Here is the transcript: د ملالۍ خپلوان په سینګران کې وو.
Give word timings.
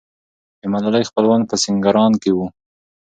د 0.59 0.61
ملالۍ 0.71 1.03
خپلوان 1.09 1.41
په 1.49 1.55
سینګران 1.63 2.11
کې 2.21 2.31
وو. 2.35 2.45